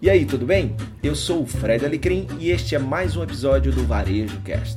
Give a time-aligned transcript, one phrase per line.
[0.00, 0.76] E aí, tudo bem?
[1.02, 4.76] Eu sou o Fred Alecrim e este é mais um episódio do Varejo Cast.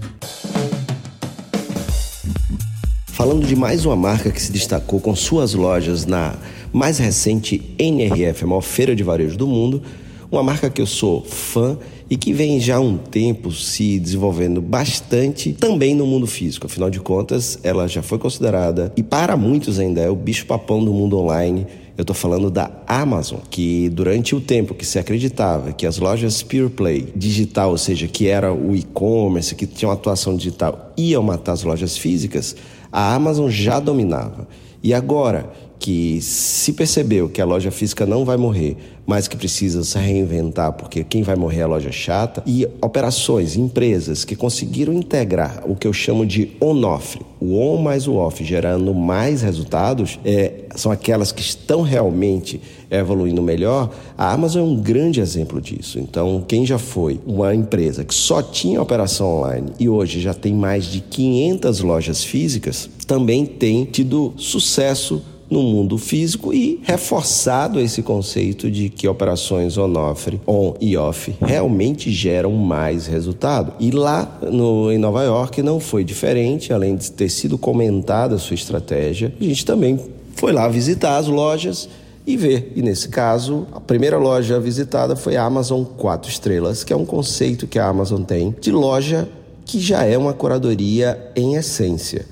[3.07, 6.37] Falando de mais uma marca que se destacou com suas lojas na
[6.71, 9.83] mais recente NRF, a maior feira de varejo do mundo,
[10.31, 11.77] uma marca que eu sou fã
[12.09, 16.65] e que vem já há um tempo se desenvolvendo bastante também no mundo físico.
[16.65, 20.93] Afinal de contas, ela já foi considerada, e para muitos ainda é, o bicho-papão do
[20.93, 21.65] mundo online.
[21.97, 26.41] Eu estou falando da Amazon, que durante o tempo que se acreditava que as lojas
[26.41, 31.21] Pure Play digital, ou seja, que era o e-commerce, que tinha uma atuação digital, iam
[31.21, 32.55] matar as lojas físicas,
[32.89, 34.47] a Amazon já dominava.
[34.81, 38.75] E agora que se percebeu que a loja física não vai morrer,
[39.07, 43.55] mas que precisa se reinventar, porque quem vai morrer é a loja chata, e operações,
[43.55, 48.43] empresas que conseguiram integrar o que eu chamo de on-off, o on mais o off,
[48.43, 53.89] gerando mais resultados, é, são aquelas que estão realmente evoluindo melhor.
[54.17, 55.99] A Amazon é um grande exemplo disso.
[55.99, 60.53] Então, quem já foi uma empresa que só tinha operação online e hoje já tem
[60.53, 68.01] mais de 500 lojas físicas, também tem tido sucesso no mundo físico e reforçado esse
[68.03, 73.73] conceito de que operações on-off on e off realmente geram mais resultado.
[73.79, 78.39] E lá no, em Nova York não foi diferente, além de ter sido comentada a
[78.39, 79.99] sua estratégia, a gente também
[80.35, 81.89] foi lá visitar as lojas
[82.25, 82.71] e ver.
[82.75, 87.05] E nesse caso, a primeira loja visitada foi a Amazon 4 estrelas, que é um
[87.05, 89.27] conceito que a Amazon tem de loja
[89.65, 92.25] que já é uma curadoria em essência.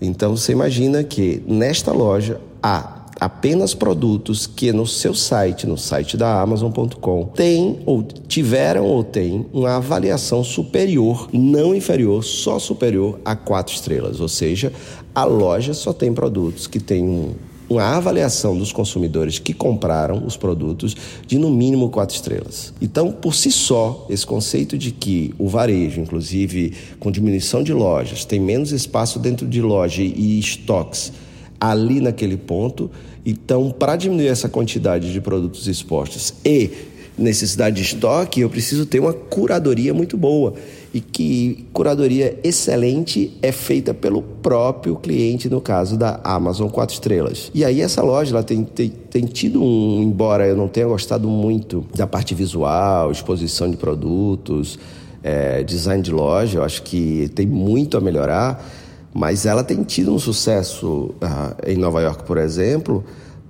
[0.00, 6.16] Então você imagina que nesta loja há apenas produtos que no seu site, no site
[6.16, 13.36] da Amazon.com, tem ou tiveram ou tem uma avaliação superior, não inferior, só superior a
[13.36, 14.20] quatro estrelas.
[14.20, 14.72] Ou seja,
[15.14, 17.34] a loja só tem produtos que têm um
[17.70, 22.74] uma avaliação dos consumidores que compraram os produtos de no mínimo quatro estrelas.
[22.82, 28.24] Então, por si só, esse conceito de que o varejo, inclusive com diminuição de lojas,
[28.24, 31.12] tem menos espaço dentro de loja e estoques
[31.60, 32.90] ali naquele ponto.
[33.24, 36.70] Então, para diminuir essa quantidade de produtos expostos e
[37.18, 40.54] necessidade de estoque, eu preciso ter uma curadoria muito boa.
[40.92, 47.50] E que curadoria excelente é feita pelo próprio cliente, no caso da Amazon 4 estrelas.
[47.54, 51.28] E aí essa loja ela tem, tem, tem tido um, embora eu não tenha gostado
[51.28, 54.78] muito da parte visual, exposição de produtos,
[55.22, 58.64] é, design de loja, eu acho que tem muito a melhorar
[59.12, 63.04] mas ela tem tido um sucesso uh, em Nova York, por exemplo,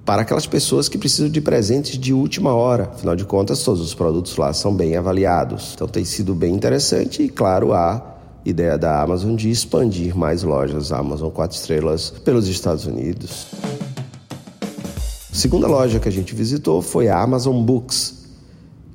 [0.04, 2.90] para aquelas pessoas que precisam de presentes de última hora.
[2.94, 5.72] Afinal de contas, todos os produtos lá são bem avaliados.
[5.74, 10.92] Então tem sido bem interessante e, claro, a ideia da Amazon de expandir mais lojas
[10.92, 13.46] Amazon 4 estrelas pelos Estados Unidos.
[15.30, 18.24] A segunda loja que a gente visitou foi a Amazon Books,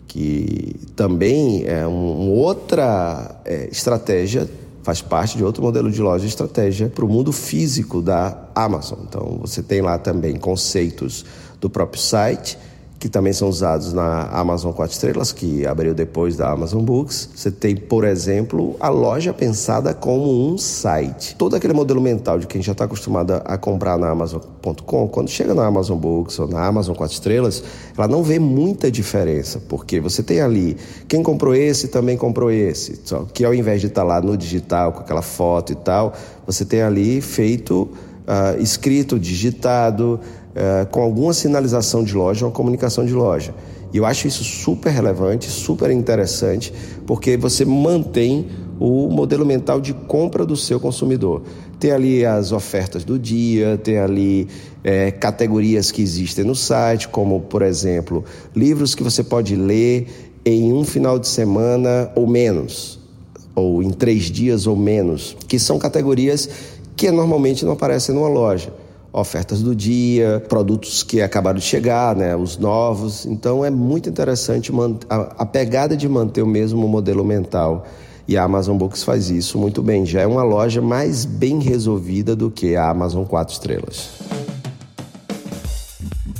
[0.07, 4.49] que também é uma outra é, estratégia
[4.85, 8.99] faz parte de outro modelo de loja estratégia para o mundo físico da Amazon.
[9.09, 11.25] Então, você tem lá também conceitos
[11.59, 12.55] do próprio site
[13.05, 17.29] que também são usados na Amazon 4 estrelas, que abriu depois da Amazon Books.
[17.35, 21.35] Você tem, por exemplo, a loja pensada como um site.
[21.35, 25.53] Todo aquele modelo mental de quem já está acostumado a comprar na Amazon.com, quando chega
[25.53, 27.63] na Amazon Books ou na Amazon 4 estrelas,
[27.95, 30.75] ela não vê muita diferença, porque você tem ali
[31.07, 34.35] quem comprou esse também comprou esse, só que ao invés de estar tá lá no
[34.35, 36.11] digital com aquela foto e tal,
[36.43, 37.87] você tem ali feito
[38.25, 40.19] uh, escrito, digitado,
[40.55, 43.53] é, com alguma sinalização de loja, uma comunicação de loja.
[43.93, 46.73] E eu acho isso super relevante, super interessante,
[47.05, 48.47] porque você mantém
[48.79, 51.43] o modelo mental de compra do seu consumidor.
[51.79, 54.47] Tem ali as ofertas do dia, tem ali
[54.83, 58.23] é, categorias que existem no site, como, por exemplo,
[58.55, 60.07] livros que você pode ler
[60.45, 62.99] em um final de semana ou menos,
[63.55, 66.49] ou em três dias ou menos, que são categorias
[66.95, 68.84] que normalmente não aparecem numa loja
[69.15, 73.25] ofertas do dia, produtos que acabaram de chegar, né, os novos.
[73.25, 74.71] Então é muito interessante
[75.09, 77.85] a pegada de manter o mesmo modelo mental.
[78.27, 80.05] E a Amazon Books faz isso muito bem.
[80.05, 84.09] Já é uma loja mais bem resolvida do que a Amazon 4 estrelas.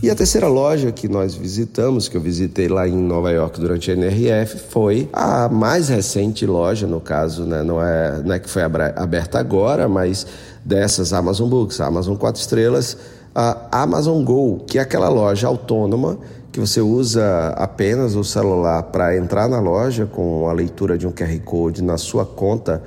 [0.04, 3.90] E a terceira loja que nós visitamos, que eu visitei lá em Nova York durante
[3.90, 7.64] a NRF, foi a mais recente loja, no caso, né?
[7.64, 10.28] não, é, não é que foi aberta agora, mas
[10.66, 12.98] dessas Amazon Books, Amazon 4 estrelas,
[13.34, 16.18] a Amazon Go, que é aquela loja autônoma
[16.52, 21.12] que você usa apenas o celular para entrar na loja com a leitura de um
[21.12, 22.82] QR Code na sua conta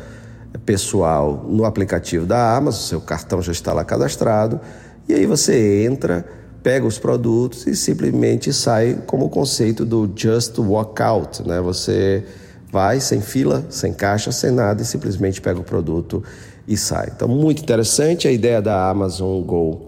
[0.64, 4.58] pessoal no aplicativo da Amazon, seu cartão já está lá cadastrado,
[5.06, 6.24] e aí você entra,
[6.62, 11.60] pega os produtos e simplesmente sai como o conceito do just walk out, né?
[11.60, 12.24] Você
[12.72, 16.22] vai sem fila, sem caixa, sem nada e simplesmente pega o produto
[16.68, 17.10] e sai.
[17.16, 19.80] Então, muito interessante a ideia da Amazon Go,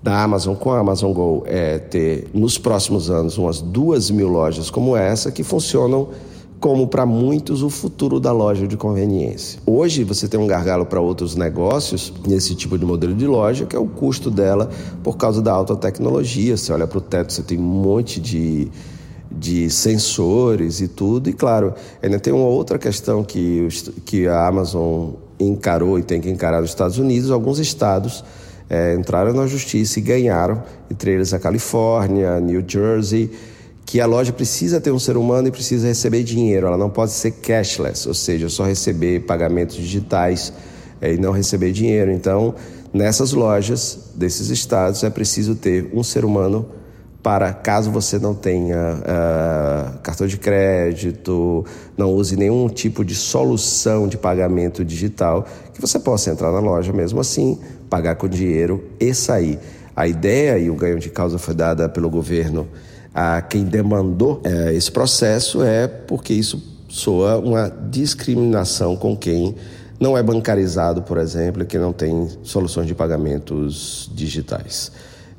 [0.00, 4.70] da Amazon com a Amazon Go é ter nos próximos anos umas duas mil lojas
[4.70, 6.08] como essa que funcionam
[6.60, 9.60] como para muitos o futuro da loja de conveniência.
[9.64, 13.76] Hoje você tem um gargalo para outros negócios nesse tipo de modelo de loja, que
[13.76, 14.68] é o custo dela
[15.02, 16.56] por causa da alta tecnologia.
[16.56, 18.70] Você olha para o teto, você tem um monte de
[19.30, 21.28] de sensores e tudo.
[21.28, 23.68] E claro, ainda tem uma outra questão que,
[24.04, 27.30] que a Amazon encarou e tem que encarar nos Estados Unidos.
[27.30, 28.24] Alguns estados
[28.68, 33.30] é, entraram na justiça e ganharam, entre eles a Califórnia, New Jersey,
[33.86, 36.66] que a loja precisa ter um ser humano e precisa receber dinheiro.
[36.66, 40.52] Ela não pode ser cashless, ou seja, só receber pagamentos digitais
[41.00, 42.10] é, e não receber dinheiro.
[42.10, 42.54] Então,
[42.92, 46.66] nessas lojas desses estados é preciso ter um ser humano
[47.28, 51.62] para caso você não tenha uh, cartão de crédito,
[51.94, 56.90] não use nenhum tipo de solução de pagamento digital, que você possa entrar na loja
[56.90, 57.58] mesmo assim,
[57.90, 59.58] pagar com dinheiro e sair.
[59.94, 62.66] A ideia e o ganho de causa foi dada pelo governo
[63.14, 69.54] a quem demandou uh, esse processo é porque isso soa uma discriminação com quem
[70.00, 74.90] não é bancarizado, por exemplo, e que não tem soluções de pagamentos digitais.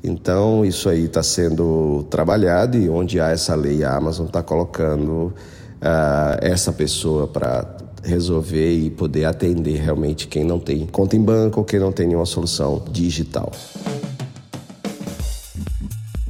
[0.02, 5.34] Então, isso aí está sendo trabalhado e onde há essa lei, a Amazon está colocando
[5.80, 11.60] uh, essa pessoa para resolver e poder atender realmente quem não tem conta em banco
[11.60, 13.52] ou quem não tem nenhuma solução digital.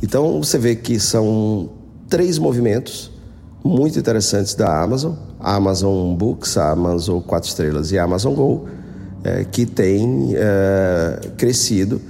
[0.03, 1.71] Então, você vê que são
[2.09, 3.13] três movimentos
[3.63, 8.67] muito interessantes da Amazon: Amazon Books, a Amazon 4 Estrelas e a Amazon Go,
[9.23, 12.01] é, que têm é, crescido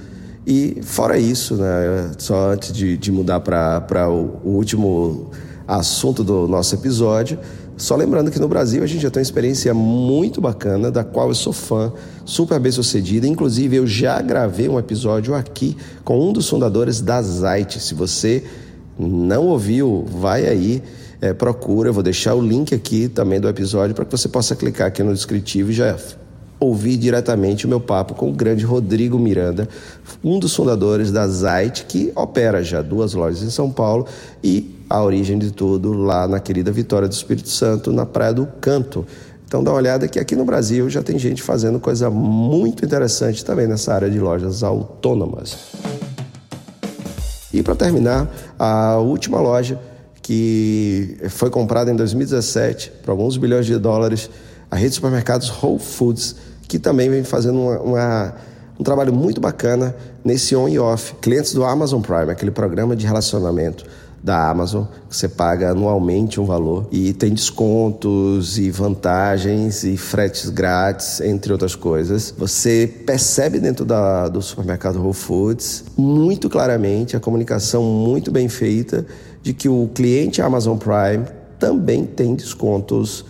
[0.51, 5.31] e fora isso, né, só antes de, de mudar para o, o último
[5.65, 7.39] assunto do nosso episódio,
[7.77, 11.29] só lembrando que no Brasil a gente já tem uma experiência muito bacana, da qual
[11.29, 11.93] eu sou fã,
[12.25, 13.25] super bem sucedida.
[13.25, 17.79] Inclusive, eu já gravei um episódio aqui com um dos fundadores da Zite.
[17.79, 18.43] Se você
[18.99, 20.83] não ouviu, vai aí,
[21.21, 21.87] é, procura.
[21.87, 25.01] Eu vou deixar o link aqui também do episódio para que você possa clicar aqui
[25.01, 25.97] no descritivo e já
[26.61, 29.67] ouvi diretamente o meu papo com o grande Rodrigo Miranda,
[30.23, 34.05] um dos fundadores da Zite, que opera já duas lojas em São Paulo
[34.43, 38.45] e a origem de tudo lá na querida Vitória do Espírito Santo, na Praia do
[38.45, 39.07] Canto.
[39.47, 43.43] Então dá uma olhada que aqui no Brasil já tem gente fazendo coisa muito interessante
[43.43, 45.57] também nessa área de lojas autônomas.
[47.51, 49.79] E para terminar, a última loja
[50.21, 54.29] que foi comprada em 2017 por alguns bilhões de dólares,
[54.69, 58.33] a rede de supermercados Whole Foods que também vem fazendo uma, uma,
[58.79, 61.13] um trabalho muito bacana nesse on e off.
[61.15, 63.83] Clientes do Amazon Prime, aquele programa de relacionamento
[64.23, 70.49] da Amazon, que você paga anualmente um valor e tem descontos e vantagens e fretes
[70.49, 72.33] grátis, entre outras coisas.
[72.37, 79.05] Você percebe dentro da, do supermercado Whole Foods muito claramente a comunicação muito bem feita
[79.43, 81.25] de que o cliente Amazon Prime
[81.59, 83.25] também tem descontos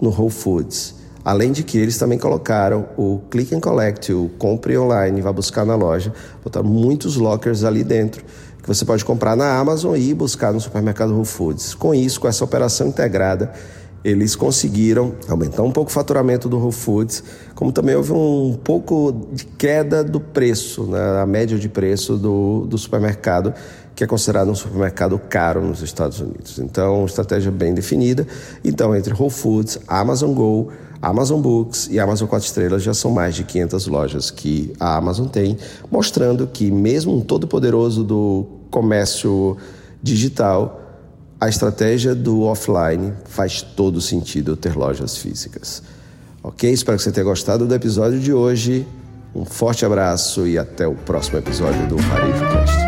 [0.00, 0.97] no Whole Foods.
[1.28, 5.62] Além de que eles também colocaram o Click and Collect, o compre online, vá buscar
[5.62, 6.10] na loja,
[6.42, 8.24] botaram muitos lockers ali dentro
[8.62, 11.74] que você pode comprar na Amazon e buscar no supermercado Whole Foods.
[11.74, 13.52] Com isso, com essa operação integrada,
[14.02, 17.22] eles conseguiram aumentar um pouco o faturamento do Whole Foods,
[17.54, 22.64] como também houve um pouco de queda do preço, né, a média de preço do,
[22.66, 23.52] do supermercado,
[23.98, 26.60] que é considerado um supermercado caro nos Estados Unidos.
[26.60, 28.24] Então, estratégia bem definida.
[28.64, 30.70] Então, entre Whole Foods, Amazon Go,
[31.02, 35.26] Amazon Books e Amazon 4 Estrelas já são mais de 500 lojas que a Amazon
[35.26, 35.58] tem,
[35.90, 39.56] mostrando que mesmo um todo-poderoso do comércio
[40.00, 40.80] digital,
[41.40, 45.82] a estratégia do offline faz todo sentido ter lojas físicas.
[46.40, 46.70] Ok?
[46.70, 48.86] Espero que você tenha gostado do episódio de hoje.
[49.34, 52.87] Um forte abraço e até o próximo episódio do VarejoCast.